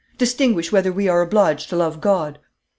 Distinguish 0.17 0.71
whether 0.71 0.91
we 0.91 1.07
are 1.07 1.21
obliged 1.21 1.69
to 1.69 1.75
love 1.75 2.01
God! 2.01 2.39